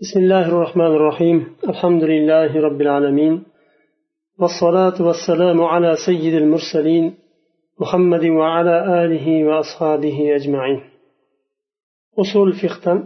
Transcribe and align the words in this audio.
بسم 0.00 0.20
الله 0.20 0.48
الرحمن 0.48 0.92
الرحيم 0.96 1.56
الحمد 1.68 2.02
لله 2.04 2.60
رب 2.60 2.80
العالمين 2.80 3.44
والصلاة 4.38 5.02
والسلام 5.02 5.60
على 5.62 5.94
سيد 6.06 6.34
المرسلين 6.34 7.14
محمد 7.80 8.24
وعلى 8.24 9.04
آله 9.04 9.44
وأصحابه 9.44 10.36
أجمعين 10.36 10.80
أصول 12.18 12.52
فقه 12.52 13.04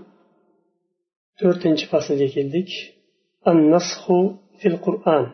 تورتنج 1.39 1.85
فصل 1.85 2.29
keldik 2.29 2.71
النسخ 3.49 4.07
في 4.63 4.69
القرآن 4.69 5.27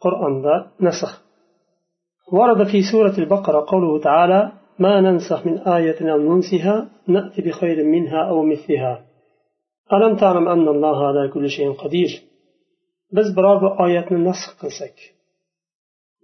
قرآن 0.00 0.42
ذا 0.42 0.70
نسخ 0.80 1.22
ورد 2.32 2.66
في 2.66 2.82
سورة 2.92 3.14
البقرة 3.18 3.64
قوله 3.68 4.00
تعالى 4.00 4.52
ما 4.78 5.00
ننسخ 5.00 5.46
من 5.46 5.58
آية 5.58 6.12
أو 6.12 6.18
ننسها 6.18 6.88
نأتي 7.08 7.42
بخير 7.42 7.84
منها 7.84 8.28
أو 8.28 8.42
مثلها 8.42 9.13
ألم 9.92 10.16
تعلم 10.16 10.48
أن 10.48 10.68
الله 10.68 11.06
على 11.06 11.28
كل 11.28 11.48
شيء 11.50 11.72
قدير 11.72 12.10
biz 13.16 13.36
biror 13.36 13.56
bir 13.62 13.72
oyatni 13.84 14.18
nasx 14.28 14.52
qilsak 14.60 14.94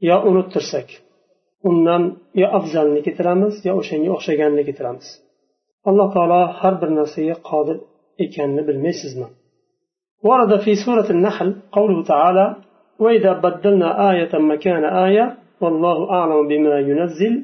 yo 0.09 0.17
unuttirsak 0.31 0.89
undan 1.69 2.03
yo 2.43 2.47
afzalni 2.59 3.01
keltiramiz 3.07 3.55
yo 3.67 3.73
o'shanga 3.81 4.11
o'xshaganini 4.17 4.63
keltiramiz 4.69 5.09
alloh 5.89 6.09
taolo 6.17 6.41
har 6.61 6.75
bir 6.81 6.91
narsaga 6.99 7.37
qodir 7.51 7.77
ekanini 8.25 8.63
bilmaysizmi 8.69 9.29
ورد 10.29 10.53
في 10.65 10.73
سورة 10.85 11.09
النحل 11.17 11.51
قوله 11.77 11.99
تعالى 12.13 12.47
وإذا 13.03 13.33
بدلنا 13.45 13.89
آية 14.11 14.33
مكان 14.53 14.85
آية 14.85 15.27
والله 15.61 15.99
أعلم 16.11 16.49
بما 16.49 16.77
ينزل 16.91 17.35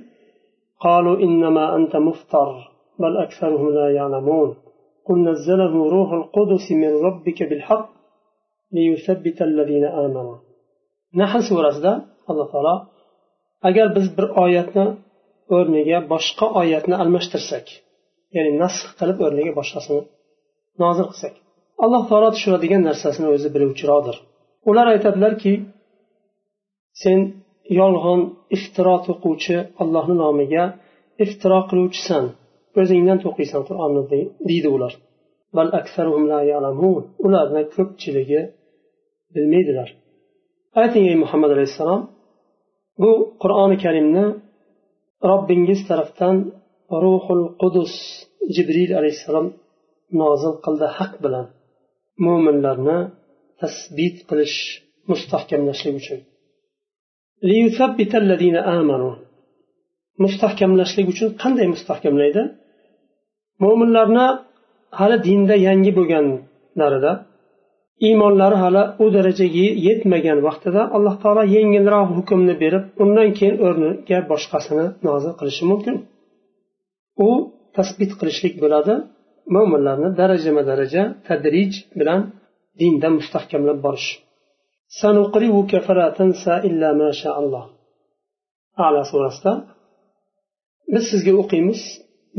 قالوا 0.80 1.16
إنما 1.26 1.76
أنت 1.76 1.96
مفتر 2.08 2.48
بل 2.98 3.12
أكثرهم 3.16 3.68
لا 3.78 3.86
يعلمون 3.98 4.48
قل 5.07 5.17
نزله 5.29 5.73
روح 5.95 6.09
القدس 6.19 6.65
من 6.81 6.91
ربك 7.07 7.39
بالحق 7.49 7.89
ليثبت 8.75 9.37
الذين 9.49 9.85
آمنوا 10.05 10.37
نحل 11.19 11.41
سورة 11.49 11.69
alloh 12.31 12.47
taolo 12.53 12.75
agar 13.67 13.87
biz 13.95 14.07
bir 14.17 14.25
oyatni 14.43 14.85
o'rniga 15.57 15.99
boshqa 16.13 16.45
oyatni 16.61 16.95
almashtirsak 17.03 17.65
ya'ni 18.35 18.51
nasx 18.63 18.87
qilib 18.99 19.17
o'rniga 19.25 19.51
boshqasini 19.59 20.01
nozil 20.83 21.05
qilsak 21.11 21.33
alloh 21.83 22.03
taolo 22.09 22.29
tushiradigan 22.35 22.81
narsasini 22.89 23.27
o'zi 23.35 23.49
biluvchiroqdir 23.55 24.17
ular 24.69 24.87
aytadilarki 24.93 25.53
sen 27.03 27.19
yolg'on 27.79 28.21
iftiro 28.55 28.95
to'quvchi 29.07 29.57
allohni 29.83 30.15
nomiga 30.23 30.63
iftiro 31.23 31.59
qiluvchisan 31.69 32.25
O'zingdan 32.80 33.18
to'qiysan 33.24 33.62
qur'onni 33.68 34.02
deydi 34.48 34.68
ular. 34.76 34.92
Ularni 37.26 37.62
ko'pchiligi 37.76 38.40
bilmaydilar. 39.34 39.88
Ayting 40.82 41.04
ey 41.10 41.16
muhammad 41.24 41.50
alayhissalom 41.56 42.02
bu 43.02 43.10
qur'oni 43.42 43.76
karimni 43.84 44.24
robbingiz 45.30 45.80
tarafdan 45.90 46.36
ruhul 47.04 47.44
qudus 47.62 47.94
jibril 48.54 48.90
alayhissalom 49.00 49.46
nozil 50.20 50.54
qildi 50.64 50.86
haq 50.98 51.12
bilan 51.24 51.46
mo'minlarni 52.26 52.98
tasbit 53.60 54.16
qilish 54.28 54.56
mustahkamlashlik 55.10 55.94
uchun. 56.02 56.20
Mustahkamlashlik 60.24 61.06
uchun 61.12 61.28
qanday 61.42 61.66
mustahkamlaydi? 61.74 62.42
Mo'minlarni 63.62 64.26
hali 64.98 65.16
dinda 65.26 65.54
yangi 65.68 65.92
bo'lganlarida 65.98 67.12
iymonlari 68.06 68.56
hali 68.64 68.82
u 69.02 69.06
darajaga 69.16 69.66
yetmagan 69.86 70.38
vaqtida 70.46 70.82
alloh 70.96 71.14
taolo 71.22 71.42
yengilroq 71.56 72.08
hukmni 72.18 72.54
berib 72.62 72.84
undan 73.02 73.28
keyin 73.38 73.56
o'rniga 73.66 74.18
boshqasini 74.30 74.86
nozil 75.06 75.32
qilishi 75.38 75.64
mumkin. 75.70 75.96
U 77.26 77.28
tasbit 77.76 78.12
qilishlik 78.20 78.54
bo'ladi. 78.62 78.94
Mo'minlarni 79.54 80.08
darajama 80.20 80.62
daraja 80.70 81.02
tadrij 81.26 81.72
bilan 81.98 82.20
dinda 82.80 83.08
mustahkamlab 83.18 83.78
borish. 83.86 84.08
Ala 88.86 89.02
surasida 89.10 89.52
biz 90.92 91.04
sizga 91.10 91.32
o'qiymiz 91.42 91.80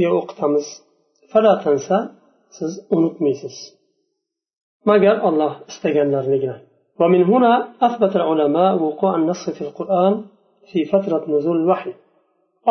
yo 0.03 0.09
o'qitamiz? 0.19 0.67
siz 2.56 2.72
unutmaysiz 2.96 3.56
magar 4.90 5.16
olloh 5.28 5.52
istaganlarnigina 5.70 6.56
ومن 7.00 7.22
هنا 7.32 7.52
أثبت 7.86 8.12
العلماء 8.20 8.72
وقوع 8.82 9.12
النص 9.20 9.44
في 9.56 9.62
القرآن 9.68 10.14
في 10.70 10.80
فترة 10.92 11.22
نزول 11.34 11.56
الوحي 11.62 11.92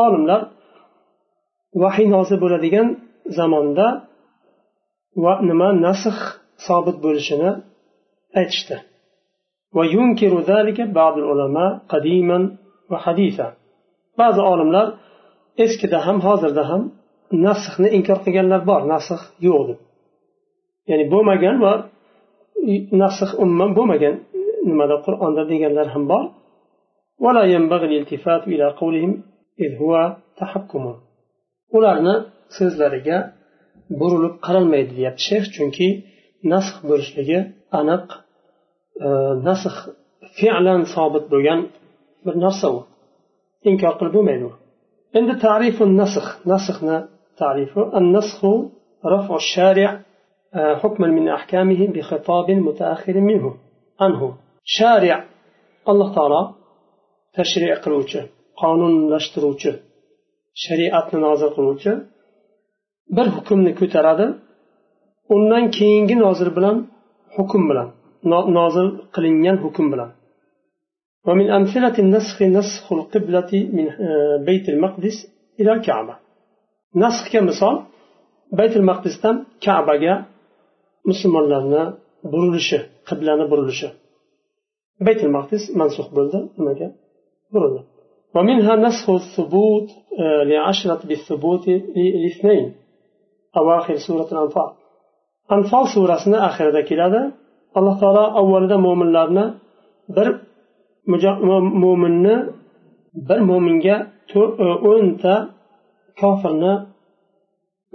olimlar 0.05 0.41
vahiy 1.83 2.07
nozil 2.15 2.37
bo'ladigan 2.43 2.87
zamonda 3.37 3.87
va 5.23 5.33
nima 5.49 5.69
nasx 5.85 6.17
sobit 6.67 6.97
bo'lishini 7.05 7.51
aytishdi 8.39 8.77
وينكر 9.77 10.33
ذلك 10.51 10.81
بعض 10.99 11.13
العلماء 11.21 11.71
قديما 11.93 12.39
وحديثا 12.91 13.47
ba'zi 14.19 14.41
olimlar 14.53 14.87
eskida 15.65 15.97
ham 16.05 16.17
hozirda 16.27 16.63
ham 16.69 16.81
nasxni 17.46 17.88
inkor 17.98 18.18
qilganlar 18.24 18.60
bor 18.70 18.80
nasx 18.92 19.20
yo'q 19.46 19.62
deb. 19.68 19.78
Ya'ni 20.90 21.04
bo'lmagan 21.12 21.56
va 21.64 21.72
nasx 23.02 23.30
umuman 23.42 23.70
bo'lmagan 23.78 24.14
nimada 24.68 24.96
qur'onda 25.06 25.42
deganlar 25.52 25.86
ham 25.94 26.04
bor. 26.12 26.24
Ularni 31.76 32.14
so'zlariga 32.56 33.18
burilib 34.00 34.34
qaralmaydi 34.46 34.92
deyapti 34.98 35.22
shayx 35.28 35.46
chunki 35.56 35.88
nasx 36.52 36.76
bo'lishligi 36.88 37.38
aniq 37.80 38.04
e, 39.06 39.08
nasx 39.48 39.74
fe'lan 40.38 40.80
sobit 40.94 41.24
bo'lgan 41.32 41.60
bir 42.24 42.34
narsa 42.44 42.66
u. 42.76 42.78
Inkor 43.70 43.94
qilib 43.98 44.14
bo'lmaydi 44.16 44.44
u. 44.50 44.52
Endi 45.18 45.34
tarifu 45.46 45.84
nasx 46.00 46.26
nasxni 46.52 46.96
تعريفه 47.42 47.98
النسخ 47.98 48.38
رفع 49.14 49.34
الشارع 49.44 49.90
حكما 50.54 51.08
من 51.16 51.28
أحكامه 51.28 51.80
بخطاب 51.94 52.50
متأخر 52.50 53.16
منه. 53.30 53.54
عنه. 54.00 54.20
شارع. 54.64 55.16
الله 55.90 56.08
تعالى 56.16 56.42
تشريع 57.38 57.74
قلوچه. 57.84 58.22
قانون 58.62 58.92
لشتروچه 59.12 59.74
shariatni 60.64 61.18
nozil 61.26 61.50
qiluvchi 61.56 61.92
bir 63.16 63.26
hukmni 63.36 63.72
ko'taradi 63.80 64.26
undan 65.34 65.64
keyingi 65.76 66.16
nozil 66.24 66.50
bilan 66.56 66.76
hukm 67.36 67.62
bilan 67.70 67.88
nozil 68.58 68.88
qilingan 69.14 69.56
hukm 69.64 69.86
bilan 69.94 70.10
ومن 71.28 71.46
أمثلة 71.58 71.96
النسخ 72.04 72.36
نسخ 72.56 72.86
القبلة 72.98 73.50
من 73.76 73.86
بيت 74.48 74.66
المقدس 74.74 75.16
إلى 75.60 75.70
الكعبة. 75.76 76.14
nasxga 77.03 77.39
misol 77.49 77.75
baytul 78.59 78.85
maqdisdan 78.91 79.35
kabaga 79.65 80.13
musulmonlarni 81.09 81.83
burilishi 82.31 82.79
qiblani 83.07 83.45
burilishi 83.51 83.89
baytul 85.05 85.31
maqdis 85.37 85.63
mansux 85.79 86.07
bo'ldi 86.17 86.37
nimaga 86.57 86.87
burildi 87.53 87.81
ومنها 88.35 88.73
نسخ 88.85 89.05
الثبوت 89.21 89.87
لعشرة 90.49 91.01
بالثبوت 91.09 91.65
لاثنين 92.23 92.65
أواخر 93.59 93.95
سورة 94.07 94.29
الأنفال 94.35 94.69
أنفال 95.57 95.83
سورة 95.95 96.23
آخر 96.49 96.65
كلادة 96.89 97.21
الله 97.77 97.93
تعالى 98.01 98.23
أول 98.41 98.63
مؤمن 98.85 99.07
لارنا 99.15 99.45
بر 100.15 100.27
mo'minni 101.83 102.35
bir 103.29 103.39
mo'minga 103.49 103.95
o'nta 104.91 105.33
kofirni 106.21 106.73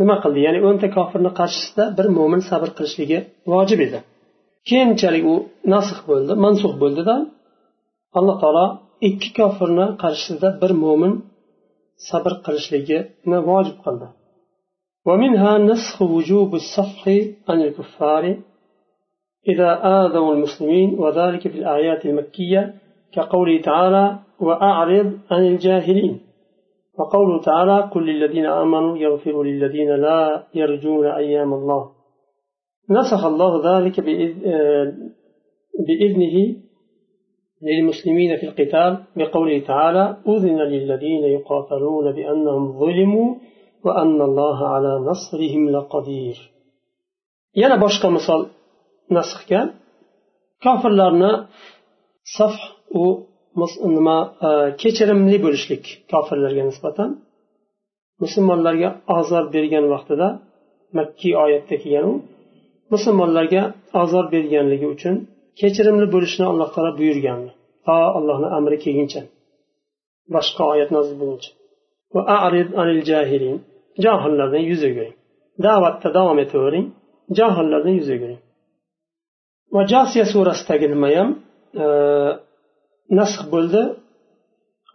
nima 0.00 0.16
qildi 0.22 0.40
ya'ni 0.46 0.60
o'nta 0.68 0.86
kofirni 0.96 1.30
qarshisida 1.40 1.84
bir 1.98 2.06
mo'min 2.18 2.42
sabr 2.50 2.68
qilishligi 2.76 3.18
vojib 3.52 3.80
edi 3.86 3.98
keyinchalik 4.68 5.24
u 5.32 5.34
nasx 5.72 5.98
bo'ldi 6.08 6.32
mansux 6.44 6.72
bo'ldida 6.82 7.14
alloh 8.18 8.36
taolo 8.42 8.66
ikki 9.08 9.30
kofirni 9.38 9.86
qarshisida 10.02 10.48
bir 10.62 10.72
mo'min 10.84 11.12
sabr 12.08 12.32
qilishligini 12.44 13.38
vojib 13.50 13.78
qildi 13.86 14.08
ومنها 15.08 15.52
نسخ 15.70 16.02
وجوب 16.02 16.50
الصفح 16.54 17.02
عن 17.48 17.58
الكفار 17.66 18.24
إذا 19.48 19.70
آذوا 20.00 20.34
المسلمين 20.34 20.88
وذلك 21.02 21.42
في 21.48 21.58
الآيات 21.58 22.06
المكية 22.06 22.62
كقوله 23.14 23.60
تعالى 23.68 24.18
وأعرض 24.40 25.08
عن 25.30 25.42
الجاهلين 25.46 26.20
وقوله 27.01 27.41
تعالى 27.49 27.77
قل 27.93 28.01
للذين 28.09 28.45
آمنوا 28.45 28.97
يغفروا 28.97 29.43
للذين 29.43 29.91
لا 30.05 30.21
يرجون 30.53 31.05
أيام 31.05 31.53
الله. 31.53 31.83
نسخ 32.89 33.21
الله 33.25 33.51
ذلك 33.69 33.95
بإذنه 35.87 36.35
للمسلمين 37.67 38.31
في 38.39 38.45
القتال 38.49 38.91
بقوله 39.17 39.59
تعالى 39.71 40.17
أذن 40.27 40.59
للذين 40.73 41.23
يقاتلون 41.23 42.05
بأنهم 42.17 42.63
ظلموا 42.79 43.29
وأن 43.85 44.21
الله 44.21 44.67
على 44.67 44.93
نصرهم 45.09 45.69
لقدير. 45.69 46.37
yana 47.61 47.75
boshqa 47.83 48.07
misol 48.17 48.41
nasxga 49.15 49.61
kofirlarni 50.63 51.31
saf 52.37 52.55
u 53.01 53.05
nima 53.95 54.17
e, 54.47 54.49
kechirimli 54.81 55.37
bo'lishlik 55.45 55.83
kofirlarga 56.11 56.63
nisbatan. 56.69 57.09
Musulmonlarga 58.23 58.89
ozor 59.17 59.43
bergan 59.55 59.85
vaqtida 59.93 60.27
makkiy 60.97 61.33
oyatda 61.43 61.75
kelgan 61.83 62.05
u 62.11 62.13
musulmonlarga 62.93 63.63
ozor 64.01 64.25
berganligi 64.35 64.87
uchun 64.95 65.15
kechirimli 65.59 66.07
bo'lishni 66.15 66.45
alloh 66.51 66.69
taolo 66.75 66.91
buyurgan 66.99 67.39
to 67.85 67.97
allohni 68.17 68.47
amri 68.57 68.77
kelguncha. 68.83 69.21
Boshqa 70.35 70.63
oyat 70.73 70.89
nozil 70.95 71.15
bo'lguncha. 71.21 71.51
Johillardan 74.05 74.63
yuz 74.71 74.81
o'giring. 74.89 75.15
Da'vatda 75.65 76.09
davom 76.17 76.37
etavering. 76.45 76.85
Johillardan 77.37 77.93
yuz 77.99 78.09
o'giring. 78.15 78.41
Va 79.75 79.81
josiya 79.93 80.25
surasidagi 80.33 80.87
nima 80.93 81.09
ham 81.17 81.29
e, 81.83 81.85
nasx 83.17 83.41
bo'ldi. 83.53 83.81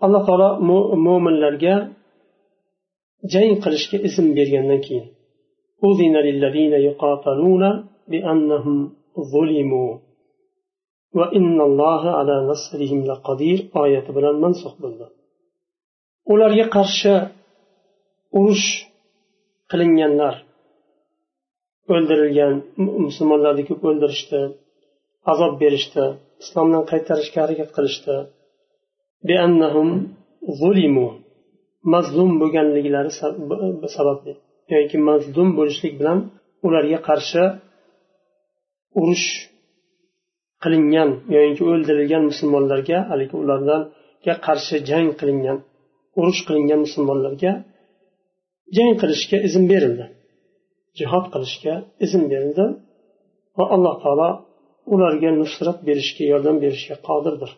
Alloh 0.05 0.23
taolo 0.29 0.49
mo'minlarga 1.07 1.75
jang 3.33 3.53
qilishga 3.65 3.99
izn 4.09 4.27
bergandan 4.39 4.81
keyin 4.87 5.07
oyati 13.83 14.11
bilan 14.17 14.35
mansux 14.45 14.75
bo'ldi. 14.83 15.07
Ularga 16.33 16.67
qarshi 16.77 17.15
urush 18.39 18.69
qilinganlar 19.71 20.35
o'ldirilgan 21.93 22.55
musulmonlarni 23.07 23.63
ko'p 23.69 23.83
o'ldirishdi. 23.91 24.41
Azob 25.33 25.53
berishdi 25.63 26.05
islomdan 26.43 26.85
qaytarishga 26.91 27.39
harakat 27.45 27.71
qilishdi. 27.77 28.15
Mazlum 31.95 32.31
bo'lganliklari 32.41 33.11
sababli 33.97 34.33
yoki 34.75 34.99
mazlum 35.09 35.49
bo'lishlik 35.59 35.95
bilan 36.01 36.19
ularga 36.67 36.99
qarshi 37.09 37.43
urush 39.01 39.29
qilingan 40.63 41.11
yoki 41.37 41.63
o'ldirilgan 41.71 42.23
musulmonlarga 42.31 42.99
haligi 43.11 43.37
ularga 43.43 43.77
qarshi 44.47 44.77
jang 44.91 45.09
qilingan 45.21 45.59
urush 46.21 46.41
qilingan 46.49 46.81
musulmonlarga 46.87 47.53
jang 48.77 48.93
qilishga 49.01 49.39
izn 49.49 49.65
berildi. 49.73 50.07
Jihod 50.99 51.25
qilishga 51.35 51.75
izn 52.05 52.23
berildi 52.33 52.67
va 53.59 53.65
alloh 53.75 53.95
taolo 54.05 54.31
ularga 54.94 55.30
nusrat 55.42 55.78
berishga 55.88 56.24
yordam 56.32 56.56
berishga 56.64 56.96
qodirdir 57.08 57.52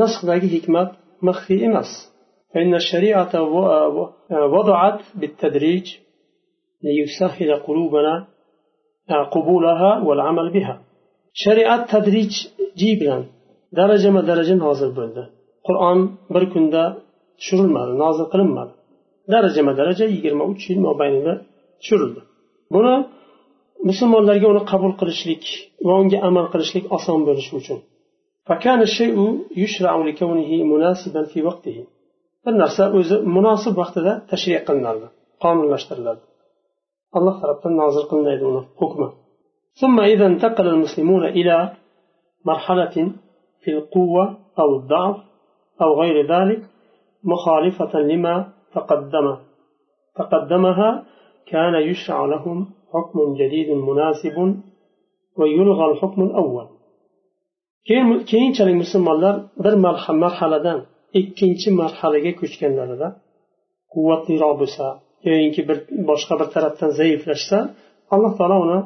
nasxdagi 0.00 0.48
hikmat 0.56 0.90
maxfiy 1.28 1.60
emas 1.70 1.90
فإن 2.52 2.72
الشريعة 2.82 3.32
وضعت 4.54 5.00
بالتدريج 5.20 5.86
ليسهل 6.84 7.50
قلوبنا 7.66 8.14
قبولها 9.34 9.90
والعمل 10.06 10.48
بها 10.56 10.76
shariat 11.44 11.82
tadrijjiy 11.92 12.94
bilan 13.00 13.22
darajama 13.78 14.20
daraja 14.30 14.54
nozil 14.64 14.90
bo'ldi 14.98 15.22
qur'on 15.66 15.98
bir 16.34 16.44
kunda 16.54 16.82
tushirilmadi 17.38 17.92
nozil 18.04 18.26
qilinmadi 18.32 18.72
darajama 19.34 19.72
daraja 19.80 20.04
yigirma 20.14 20.44
uch 20.52 20.62
yil 20.70 20.80
mobaynida 20.88 21.32
tushirildi 21.80 22.20
buni 22.74 22.94
musulmonlarga 23.88 24.46
uni 24.52 24.62
qabul 24.72 24.92
qilishlik 25.00 25.44
va 25.86 25.94
unga 26.02 26.18
amal 26.28 26.46
qilishlik 26.52 26.84
oson 26.96 27.20
bo'lishi 27.28 27.52
uchun 27.60 27.78
bir 32.44 32.54
narsa 32.62 32.84
o'zi 32.98 33.16
munosib 33.36 33.74
vaqtida 33.82 34.12
tashriq 34.30 34.62
qilinardi 34.68 35.06
qonunlashtiriladi 35.42 36.22
alloh 37.16 37.34
tarafdan 37.42 37.74
nozil 37.82 38.04
qilinadi 38.10 38.42
uni 38.50 38.62
hukmi 38.82 39.08
ثم 39.80 39.96
إذا 40.12 40.26
انتقل 40.32 40.66
المسلمون 40.74 41.24
إلى 41.38 41.56
مرحلة 42.50 42.96
في 43.62 43.70
القوة 43.76 44.24
أو 44.60 44.68
الضعف 44.76 45.16
أو 45.82 45.90
غير 46.00 46.16
ذلك 46.34 46.60
مخالفة 47.32 47.92
لما 48.10 48.34
تقدم 48.74 49.26
تقدمها 50.18 50.90
كان 51.50 51.74
يشرع 51.88 52.24
لهم 52.34 52.58
حكم 52.92 53.34
جديد 53.40 53.68
مناسب 53.88 54.36
ويلغى 55.38 55.84
الحكم 55.90 56.22
الأول 56.22 56.66
keyinchalik 58.30 58.76
musulmonlar 58.82 59.34
bir 59.64 59.74
marhaladan 60.24 60.78
ikkinchi 61.20 61.68
marhalaga 61.80 62.32
ko'chganlarida 62.40 63.08
quvvatliroq 63.92 64.54
bo'lsa 64.62 64.86
yoyinki 65.28 65.62
bir 65.68 65.78
boshqa 66.10 66.34
bir 66.40 66.48
tarafdan 66.54 66.90
zaiflashsa 67.00 67.58
alloh 68.14 68.32
taolo 68.38 68.56
uni 68.66 68.78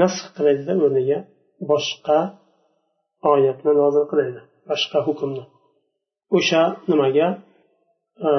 nasx 0.00 0.24
qilaydida 0.36 0.72
o'rniga 0.84 1.18
boshqa 1.70 2.18
oyatni 3.32 3.72
nozil 3.80 4.04
qilaydi 4.10 4.40
boshqa 4.70 4.98
hukmni 5.08 5.44
o'sha 6.36 6.62
nimaga 6.90 7.28
e, 8.28 8.30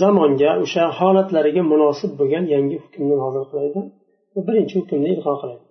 zamonga 0.00 0.50
o'sha 0.64 0.84
holatlariga 0.98 1.62
munosib 1.72 2.10
bo'lgan 2.20 2.44
yangi 2.54 2.76
hukmni 2.84 3.14
nozil 3.22 3.44
qilaydi 3.50 3.80
va 4.34 4.40
birinchi 4.48 4.74
hukmni 4.80 5.08
ilho 5.16 5.34
qilaydi 5.42 5.64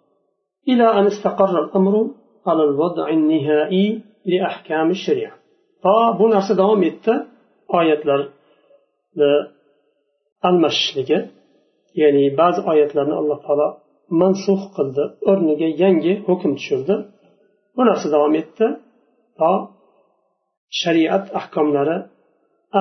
إلى 0.67 0.99
أن 0.99 1.05
استقر 1.07 1.53
الأمر 1.63 1.95
على 2.47 2.63
الوضع 2.63 3.09
النهائي 3.09 4.01
لأحكام 4.25 4.89
الشريعة 4.97 5.35
to 5.83 6.19
bu 6.19 6.25
narsa 6.33 6.53
davom 6.61 6.81
etdi 6.89 7.13
oyatlarni 7.77 9.31
almashishligi 10.47 11.17
ya'ni 12.01 12.23
ba'zi 12.39 12.59
oyatlarni 12.71 13.15
alloh 13.21 13.39
taolo 13.45 13.67
mansux 14.21 14.61
qildi 14.75 15.03
o'rniga 15.29 15.67
yangi 15.83 16.13
hukm 16.27 16.51
tushirdi 16.57 16.95
bu 17.75 17.81
narsa 17.89 18.07
davom 18.15 18.33
etdi 18.41 18.65
to 19.39 19.51
shariat 20.81 21.25
ahkomlari 21.39 21.97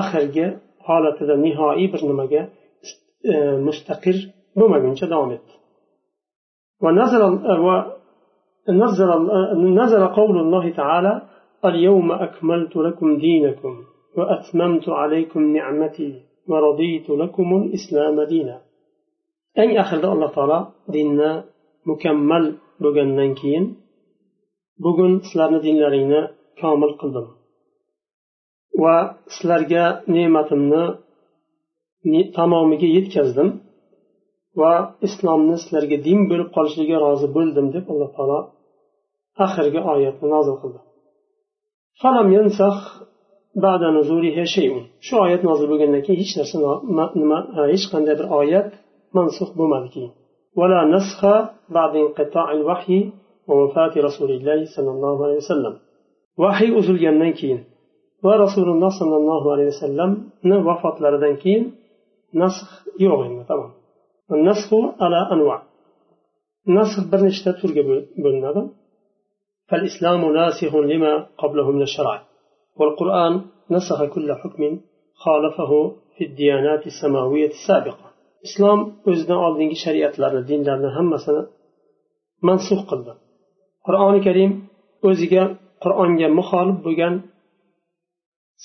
oxirgi 0.01 0.47
holatida 0.88 1.36
nihoyiy 1.46 1.88
bir 1.94 2.02
nimaga 2.10 2.42
mustaqir 3.68 4.18
bo'lmaguncha 4.60 5.06
davom 5.14 5.32
etdi 5.38 5.54
نزل 9.82 10.08
قول 10.20 10.38
الله 10.40 10.66
تعالى 10.70 11.22
اليوم 11.66 12.12
أكملت 12.12 12.76
لكم 12.76 13.18
دينكم 13.18 13.74
وأتممت 14.18 14.90
عليكم 14.90 15.42
نعمتي 15.58 16.22
ورضيت 16.50 17.10
لكم 17.10 17.48
الإسلام 17.62 18.22
دينا 18.24 18.62
أي 19.60 19.80
آخر 19.82 20.14
الله 20.14 20.30
تعالى 20.38 20.68
ديننا 20.90 21.44
مكمل 21.86 22.58
بغن 22.82 23.08
ننكين 23.08 23.76
بغن 24.84 25.20
سلام 25.34 25.58
دين 25.58 25.80
لرينا 25.82 26.32
كامل 26.58 26.92
قلدم 27.00 27.28
va 28.83 28.97
sizlarga 29.35 29.85
ne'matimni 30.15 30.85
tamomiga 32.37 32.89
yetkazdim 32.97 33.49
va 34.61 34.73
islomni 35.07 35.57
sizlarga 35.63 35.97
din 36.07 36.21
bo'lib 36.31 36.49
qolishligiga 36.57 36.99
rozi 37.07 37.29
bo'ldim 37.37 37.67
deb 37.75 37.85
alloh 37.93 38.11
taolo 38.17 38.41
oxirgi 39.45 39.81
oyatni 39.93 40.27
nozil 40.35 40.57
qildi 40.63 40.81
shu 45.07 45.15
oyat 45.25 45.43
nozil 45.49 45.67
bo'lgandan 45.73 46.03
keyin 46.07 46.19
hech 46.23 46.33
narsa 46.39 46.57
nima 47.21 47.39
hech 47.73 47.87
qanday 47.93 48.15
bir 48.21 48.27
oyat 48.41 48.69
mansux 49.17 49.51
bo'lmadi 49.59 49.89
keyin 49.97 50.13
ولا 50.61 50.85
نسخ 50.85 51.21
بعد 51.77 51.93
انقطاع 51.97 52.53
الوحي 52.53 53.01
ووفاة 53.49 53.95
رسول 53.97 54.31
الله 54.31 54.59
صلى 54.75 54.91
الله 54.91 55.17
عليه 55.25 55.37
وسلم 55.37 55.75
vahiy 56.39 56.71
uzilgandan 56.81 57.33
keyin 57.41 57.61
va 58.27 58.33
rasululloh 58.45 58.91
sollallohu 59.01 59.47
alayhi 59.55 59.71
vasallamni 59.75 60.57
vafotlaridan 60.69 61.35
keyin 61.43 61.65
nasx 62.41 62.69
yo'q 63.05 63.21
endi 63.29 63.43
tamom 63.51 63.71
nasx 64.49 64.71
ala 65.05 65.21
anva 65.35 65.57
nasx 66.77 67.03
bir 67.11 67.21
nechta 67.29 67.51
turga 67.61 67.83
bo'linadi 68.25 68.63
فالإسلام 69.71 70.23
ناسخ 70.41 70.73
لما 70.93 71.13
قبله 71.43 71.67
من 71.77 71.83
الشرع 71.89 72.17
والقرآن 72.79 73.33
نسخ 73.75 73.99
كل 74.15 74.29
حكم 74.41 74.63
خالفه 75.25 75.73
في 76.15 76.23
الديانات 76.29 76.83
السماوية 76.93 77.51
السابقة 77.59 78.07
islom 78.47 78.79
o'zidan 79.11 79.39
oldingi 79.47 79.77
shariatlarni 79.85 80.43
dinlarni 80.51 80.91
hammasini 80.97 81.43
mansub 82.49 82.81
qildi 82.91 83.13
qur'oni 83.87 84.21
karim 84.27 84.51
o'ziga 85.09 85.43
qur'onga 85.85 86.29
muxolif 86.39 86.79
bo'lgan 86.87 87.15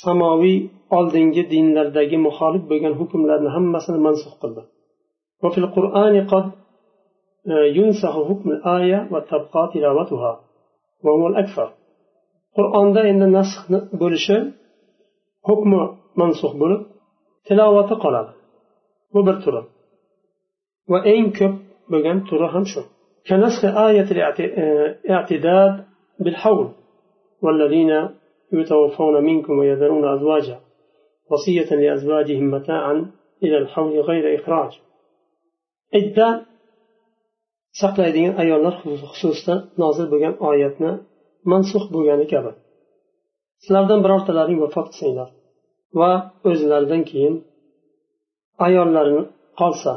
samoviy 0.04 0.58
oldingi 0.96 1.42
dinlardagi 1.52 2.16
muxolif 2.26 2.62
bo'lgan 2.70 2.94
hukmlarni 3.00 3.48
hammasini 3.56 3.98
mansuf 4.06 4.34
qildi. 4.42 4.62
وفي 5.44 5.58
القرآن 5.58 6.14
قد 6.32 6.50
ينسخ 7.78 8.14
حكم 8.28 8.50
الآية 8.50 9.08
وتبقى 9.12 9.70
تلاوتها 9.74 10.40
وهو 11.04 11.26
الأكثر 11.26 11.68
قرآن 12.56 12.92
ده 12.92 13.00
إن 13.10 13.38
نسخ 13.38 13.60
بولش 14.00 14.26
حكم 15.48 15.70
منسوخ 16.16 16.56
بول 16.56 16.86
تلاوة 17.48 17.90
قلال 18.04 18.28
وبرتر 19.14 19.64
وإن 20.88 21.30
كب 21.30 21.58
بغن 21.90 22.24
ترهم 22.30 22.64
شو 22.64 22.82
كنسخ 23.28 23.62
آية 23.88 24.08
الاعتداد 24.10 25.84
بالحول 26.20 26.68
والذين 27.42 27.90
يتوفون 28.53 29.23
منكم 29.23 29.53
ويذرون 29.59 30.05
أزواجا 30.15 30.57
وصية 31.31 31.69
لأزواجهم 31.75 32.51
متاعا 32.51 33.11
إلى 33.43 33.57
الحول 33.57 33.99
غير 33.99 34.25
إخراج 34.39 34.71
idda 35.99 36.27
saqlaydigan 37.81 38.33
ayollar 38.43 38.75
xususida 39.19 39.55
nozil 39.81 40.07
bo'lgan 40.11 40.33
oyatni 40.49 40.91
mansux 41.51 41.83
bo'lgani 41.95 42.25
kabi 42.33 42.51
sizlardan 43.63 43.99
birortalaring 44.05 44.59
vafot 44.63 44.87
qilsanglar 44.91 45.29
va 45.99 46.11
o'zlaridan 46.49 47.01
keyin 47.09 47.35
ayollarini 48.67 49.23
qolsa 49.59 49.93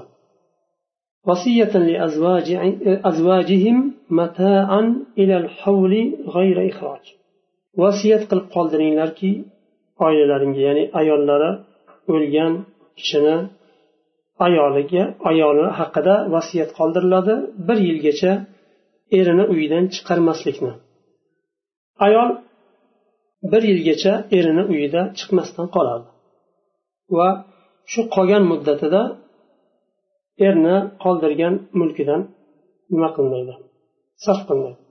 vasiyat 7.81 8.23
qilib 8.29 8.47
qoldiringlarki 8.55 9.31
oilalaringga 10.05 10.61
ya'ni 10.67 10.83
ayollari 10.99 11.51
o'lgan 12.13 12.53
kishini 12.99 13.35
ayoliga 14.47 15.03
ayoli 15.31 15.65
haqida 15.79 16.15
vasiyat 16.35 16.71
qoldiriladi 16.79 17.33
bir 17.67 17.77
yilgacha 17.87 18.31
erini 19.19 19.45
uyidan 19.53 19.83
chiqarmaslikni. 19.95 20.73
Ayol 22.05 22.29
bir 23.51 23.63
yilgacha 23.71 24.13
erini 24.37 24.63
uyida 24.73 25.01
chiqmasdan 25.17 25.67
qoladi. 25.75 26.07
Va 27.17 27.29
shu 27.91 28.01
qolgan 28.15 28.43
muddatida 28.51 29.01
erni 30.47 30.77
qoldirgan 31.03 31.53
mulkidan 31.79 32.21
nima 32.93 33.09
qilmaydi? 33.15 33.53
Sarf 34.25 34.41
qilmaydi. 34.49 34.81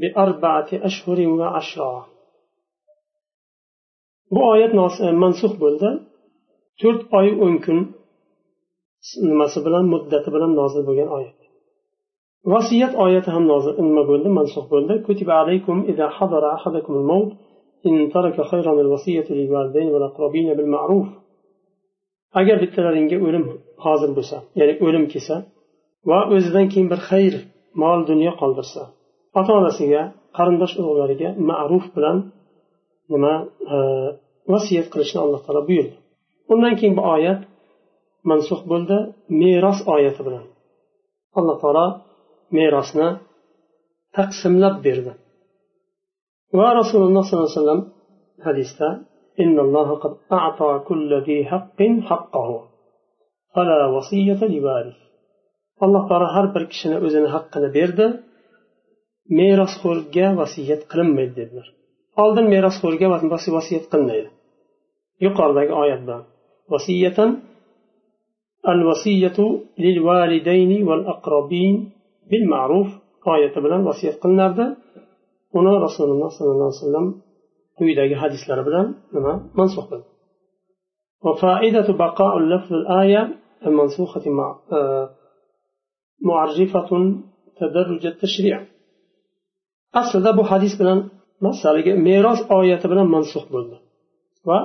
بأربعة 0.00 0.70
أشهر 0.72 1.18
وعشرة 1.38 2.06
bu 4.34 4.40
oyat 4.52 4.72
mansux 5.22 5.52
bo'ldi 5.62 5.88
to'rt 6.80 7.00
oy 7.18 7.28
o'n 7.44 7.56
kun 7.64 7.78
nimasi 9.28 9.58
bilan 9.66 9.84
muddati 9.92 10.28
bilan 10.34 10.52
nozil 10.60 10.82
bo'lgan 10.88 11.08
oyat 11.16 11.38
vasiyat 12.52 12.92
oyati 13.04 13.30
ham 13.34 13.44
nozil 13.52 13.74
nima 13.88 14.02
bo'ldi 14.10 14.28
mansux 14.38 14.64
bo'ldi 14.72 14.94
kutiba 15.06 15.34
alaykum 15.42 15.76
إذا 15.92 16.06
حضر 16.16 16.42
أحدكم 16.56 16.92
الموت 17.00 17.30
إن 17.88 17.94
ترك 18.14 18.36
خيرا 18.50 18.72
الوصية 18.84 19.28
للوالدين 19.38 19.88
والأقربين 19.92 20.48
بالمعروف 20.58 21.08
agar 22.40 22.56
bittalaringga 22.64 23.16
o'lim 23.26 23.44
hozir 23.84 24.10
bo'lsa 24.18 24.36
ya'ni 24.58 24.74
o'lim 24.86 25.04
kelsa 25.12 25.36
va 26.10 26.18
o'zidan 26.34 26.66
keyin 26.72 26.88
bir 26.92 27.00
xayr 27.10 27.34
mol 27.82 28.00
dunyo 28.10 28.32
qoldirsa 28.40 28.82
ota 29.38 29.52
onasiga 29.60 30.02
qarindosh 30.36 30.74
urug'lariga 30.80 31.28
ma'ruf 31.50 31.84
bilan 31.96 32.16
nima 33.12 33.34
vasiyat 34.52 34.86
qilishni 34.92 35.18
alloh 35.24 35.40
taolo 35.46 35.62
buyurdi 35.68 35.96
undan 36.52 36.74
keyin 36.78 36.94
bu 36.98 37.02
oyat 37.14 37.40
mansux 38.30 38.60
bo'ldi 38.70 38.96
meros 39.40 39.78
oyati 39.94 40.20
bilan 40.26 40.44
alloh 41.38 41.56
taolo 41.62 41.86
merosni 42.56 43.08
taqsimlab 44.16 44.76
berdi 44.86 45.12
va 46.58 46.68
rasululloh 46.80 47.22
sollallohu 47.26 47.48
alayhi 47.48 47.60
vasallam 47.60 47.80
hadisda 48.46 48.88
إن 49.40 49.56
الله 49.66 49.88
قد 50.02 50.14
أعطى 50.32 50.70
كل 50.88 51.10
ذي 51.26 51.38
حق 51.50 51.80
حقه 52.08 52.48
فلا 53.54 53.86
وصية 53.86 54.40
لوارث 54.54 54.98
alloh 55.84 56.02
taolo 56.08 56.26
har 56.36 56.46
bir 56.54 56.64
kishini 56.72 56.96
o'zini 57.06 57.28
haqqini 57.34 57.68
berdi 57.76 58.06
merosxo'rga 59.39 60.27
vasiyat 60.39 60.81
qilinmaydi 60.91 61.33
dedilar 61.39 61.67
oldin 62.23 62.45
merosxo'rga 62.53 63.07
vasiyat 63.57 63.85
qilinmaydi 63.91 64.29
yuqoridagi 65.25 65.73
oyat 65.83 66.01
bilan 66.05 66.23
vasiyatan 66.73 67.29
الوصية 68.73 69.37
للوالدين 69.85 70.71
والأقربين 70.87 71.75
بالمعروف 72.29 72.87
oyati 73.33 73.59
bilan 73.65 73.81
vasiyat 73.89 74.17
qilinardi 74.23 74.65
uni 75.59 75.73
rasululloh 75.85 76.29
sollallohu 76.37 76.69
alayhi 76.69 76.81
vasallam 76.81 77.07
quyidagi 77.77 78.15
hadislari 78.21 78.63
bilan 78.67 78.85
nima 79.15 79.33
mansux 79.59 79.85
qildi 79.91 80.07
وفائدة 81.25 81.87
بقاء 82.01 82.33
اللفظ 82.41 82.71
الآية 82.81 83.21
المنسوخة 83.67 84.25
مع 84.39 84.47
معرفة 86.29 86.89
تدرج 87.59 88.03
التشريع 88.13 88.57
aslida 89.99 90.31
bu 90.39 90.43
hadis 90.51 90.73
bilan 90.81 90.99
masalaga 91.45 91.93
meros 92.09 92.39
oyati 92.57 92.85
bilan 92.91 93.07
mansux 93.15 93.45
bo'ldi. 93.53 93.75
Va 94.49 94.59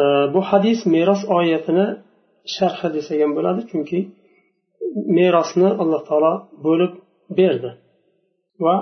e, 0.00 0.02
bu 0.34 0.40
hadis 0.50 0.78
meros 0.94 1.22
oyatini 1.38 1.86
sharhi 2.54 2.88
desak 2.96 3.18
ham 3.24 3.32
bo'ladi 3.38 3.60
chunki 3.70 3.98
merosni 5.18 5.68
alloh 5.82 6.02
taolo 6.08 6.34
bo'lib 6.66 6.92
berdi. 7.38 7.70
Va 8.64 8.76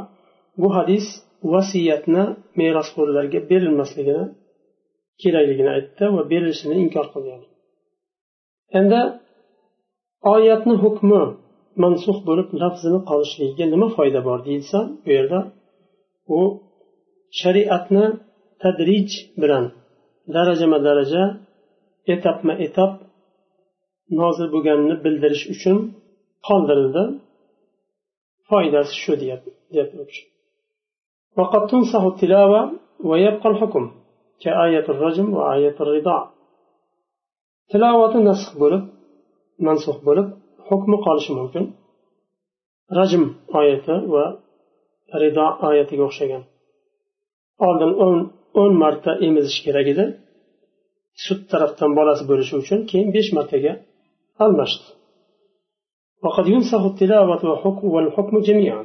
bu 0.62 0.68
hadis 0.76 1.06
vasiyatni 1.52 2.24
merosxo'rlarga 2.60 3.40
berilmasligini 3.50 4.24
kerakligini 5.22 5.70
aytdi 5.76 6.04
va 6.16 6.22
berilishini 6.32 6.74
inkor 6.84 7.06
qilgan. 7.14 7.42
Endi 8.78 9.00
oyatni 10.34 10.74
hukmi 10.84 11.22
mansux 11.83 12.17
bo'lib 12.27 12.47
lafzini 12.61 12.99
qolishligiga 13.09 13.65
nima 13.73 13.87
foyda 13.97 14.19
bor 14.27 14.39
deyilsa 14.47 14.79
bu 15.03 15.09
yerda 15.17 15.39
u 16.37 16.39
shariatni 17.41 18.05
tadrij 18.63 19.09
bilan 19.41 19.65
darajama 20.35 20.79
daraja 20.87 21.23
etapma 22.13 22.53
etap 22.65 22.91
nozil 24.19 24.47
bo'lganini 24.53 24.95
bildirish 25.05 25.45
uchun 25.53 25.77
qoldirildi 26.47 27.03
foydasi 28.49 28.93
shu 29.03 29.13
deyapti 29.21 29.51
وقد 31.39 31.61
تنصح 31.71 32.03
التلاوة 32.13 32.61
ويبقى 33.09 33.47
الحكم 33.49 33.83
كآية 34.43 34.85
الرجم 34.93 35.27
وآية 35.37 35.75
الرضاع 35.83 36.21
تلاوة 37.69 38.13
نسخ 38.27 38.49
بولب 38.59 38.83
منسوخ 39.65 39.97
بولب 40.05 40.27
حكم 40.68 40.90
قالش 41.04 41.26
ممكن 41.38 41.64
رجم 43.00 43.24
آية 43.60 43.86
rido 45.22 45.46
oyatiga 45.68 46.04
o'xshagan. 46.08 46.42
Oldin 47.66 47.92
o'n 48.04 48.18
o'n 48.60 48.72
marta 48.82 49.12
emizish 49.26 49.58
kerak 49.64 49.86
edi. 49.92 50.04
Sut 51.24 51.40
tarafdan 51.50 51.90
bolasi 51.98 52.24
bo'lishi 52.30 52.54
uchun 52.62 52.78
keyin 52.90 53.08
besh 53.16 53.30
martaga 53.38 53.72
almashdi. 54.44 54.86
وقد 56.24 56.46
ينسخ 56.54 56.82
التلاوة 56.92 57.42
والحكم 57.94 58.34
جميعا 58.48 58.84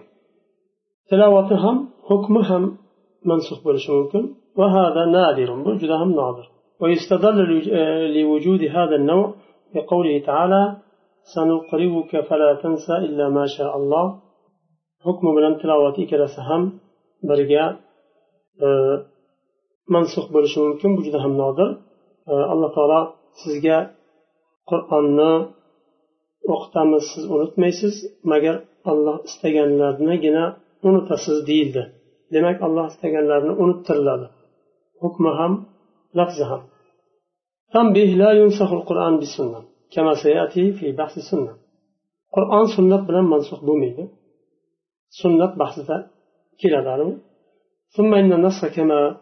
تلاوة 1.11 1.51
هم 1.63 1.77
حكم 2.09 2.33
هم 2.49 2.63
منسوخ 3.29 3.59
بولش 3.65 3.85
ممكن 3.89 4.23
وهذا 4.59 5.01
نادر 5.17 5.49
بوجود 5.65 5.91
هم 6.01 6.11
نادر 6.19 6.45
ويستدل 6.81 7.37
لوجود 8.15 8.61
هذا 8.77 8.95
النوع 9.01 9.27
بقوله 9.73 10.15
تعالى 10.29 10.61
سنقرئك 11.34 12.12
فلا 12.28 12.50
تنسى 12.62 12.96
إلا 13.06 13.26
ما 13.36 13.46
شاء 13.56 13.72
الله 13.76 14.06
hukmi 15.06 15.30
bilan 15.36 15.54
tilovati 15.60 16.00
ikkalasi 16.04 16.40
ham 16.48 16.62
birga 17.28 17.64
e, 18.64 18.66
mansux 19.94 20.26
bo'lishi 20.34 20.58
mumkin 20.64 20.90
bu 20.96 21.00
juda 21.06 21.18
ham 21.24 21.34
nodir 21.42 21.68
e, 22.32 22.34
alloh 22.52 22.70
taolo 22.76 23.00
sizga 23.40 23.78
qur'onni 24.70 25.32
o'qitamiz 26.54 27.04
siz 27.12 27.24
unutmaysiz 27.34 27.94
magar 28.32 28.56
olloh 28.90 29.16
istaganlarnigina 29.28 30.44
unutasiz 30.88 31.38
deyildi 31.48 31.82
demak 32.34 32.56
alloh 32.66 32.86
istaganlarini 32.92 33.54
unuttiriladi 33.62 34.26
hukmi 35.02 35.30
ham 35.38 35.52
lafzi 36.18 36.44
ham 36.50 36.62
تنبيه 37.74 38.10
لا 38.22 38.30
ينسخ 38.40 38.70
القرآن 38.78 39.14
بالسنة 39.20 39.60
كما 39.95 40.13
سيأتي 40.23 40.71
في 40.71 40.91
بحث 40.91 41.17
السنة. 41.17 41.53
قرآن 42.33 42.65
سنة 42.77 43.07
بلا 43.07 43.21
منسوخ 43.21 43.65
بوميدي 43.65 44.07
سنة 45.23 45.55
بحثها 45.55 46.07
كلا 46.61 46.83
دارو 46.83 47.17
ثم 47.97 48.13
إن 48.13 48.33
النص 48.33 48.65
كما 48.75 49.17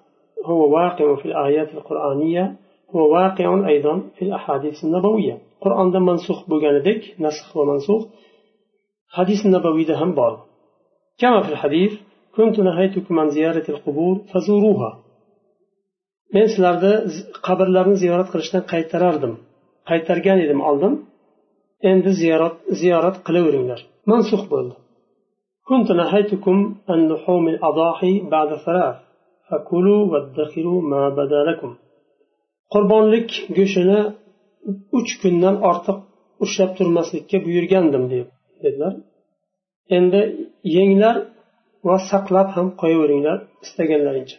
هو 0.46 0.76
واقع 0.76 1.16
في 1.16 1.26
الآيات 1.26 1.70
القرآنية 1.74 2.56
هو 2.92 3.14
واقع 3.14 3.68
أيضا 3.68 4.02
في 4.16 4.22
الأحاديث 4.26 4.84
النبوية. 4.84 5.42
قرآن 5.62 5.92
ده 5.92 6.00
منسوخ 6.00 6.50
بوغاندك 6.50 7.02
نسخ 7.20 7.58
ومنسوخ 7.58 8.06
حديث 9.10 9.46
النبوي 9.46 9.84
ده 9.84 10.04
هم 10.04 10.16
بار. 10.16 10.46
كما 11.20 11.42
في 11.42 11.50
الحديث 11.50 11.92
كنت 12.36 12.60
نهيتكم 12.60 13.20
عن 13.20 13.30
زيارة 13.30 13.72
القبور 13.72 14.16
فزوروها. 14.34 15.08
men 16.36 16.46
sizlarni 16.54 16.94
qabrlarni 17.48 17.96
ziyorat 18.04 18.30
qilishdan 18.34 18.64
qaytarardim 18.72 19.34
qaytargan 19.89 20.39
edim 20.45 20.61
oldin 20.69 20.95
endi 21.91 22.11
ziyorat 22.21 22.57
ziyorat 22.81 23.17
qilaveringlar 23.27 23.81
mansux 24.11 24.45
bo'ldi 24.55 24.75
كنت 25.69 25.89
نهيتكم 26.01 26.57
عن 26.89 26.99
لحوم 27.11 27.45
الأضاحي 27.55 28.15
بعد 28.35 28.51
ثلاث 28.67 28.97
فكلوا 29.49 30.03
وادخروا 30.13 30.81
ما 30.93 31.03
بدا 31.19 31.41
لكم 31.49 31.73
qurbonlik 32.73 33.29
go'shtini 33.57 34.01
uch 34.99 35.11
kundan 35.23 35.57
ortiq 35.71 35.99
ushlab 36.45 36.71
turmaslikka 36.79 37.39
buyurgandim 37.47 38.05
dedilar 38.63 38.93
endi 39.97 40.21
yenglar 40.77 41.17
va 41.89 41.97
saqlab 42.11 42.49
ham 42.57 42.67
qo'yaveringlar 42.81 43.39
istaganlaringcha 43.65 44.39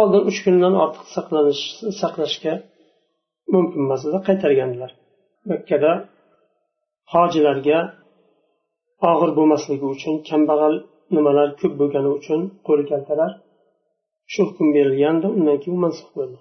oldin 0.00 0.22
uch 0.30 0.38
kundan 0.46 0.74
ortiq 0.84 1.06
saqlanish 1.16 1.62
saqlashga 2.00 2.54
mumkin 3.53 3.79
emas 3.85 4.01
edi 4.09 4.19
qaytargandilar 4.27 4.91
makkada 5.51 5.91
hojilarga 7.13 7.79
og'ir 9.11 9.31
bo'lmasligi 9.37 9.85
uchun 9.95 10.15
kambag'al 10.29 10.75
nimalar 11.15 11.49
ko'p 11.61 11.73
bo'lgani 11.81 12.09
uchun 12.17 12.39
qo'li 12.67 12.83
kaltalar 12.91 13.31
shu 14.31 14.41
hukm 14.49 14.67
berilgandi 14.75 15.27
undan 15.37 15.57
keyin 15.63 15.79
mansux 15.83 16.09
bo'ldi. 16.17 16.37